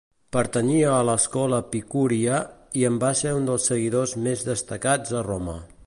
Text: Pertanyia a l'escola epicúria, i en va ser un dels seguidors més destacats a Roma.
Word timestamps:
Pertanyia 0.35 0.93
a 0.93 1.01
l'escola 1.09 1.59
epicúria, 1.65 2.39
i 2.81 2.87
en 2.91 2.99
va 3.05 3.13
ser 3.21 3.35
un 3.41 3.47
dels 3.51 3.71
seguidors 3.73 4.17
més 4.29 4.47
destacats 4.53 5.17
a 5.21 5.25
Roma. 5.33 5.61